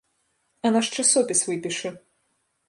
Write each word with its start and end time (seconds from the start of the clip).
А 0.69 0.71
наш 0.75 0.89
часопіс 1.03 1.45
выпішы! 1.51 1.89